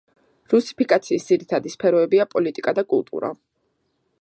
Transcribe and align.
რუსიფიკაციის 0.53 1.27
ძირითადი 1.31 1.73
სფეროებია 1.75 2.27
პოლიტიკა 2.33 2.77
და 2.81 2.89
კულტურა. 2.95 3.31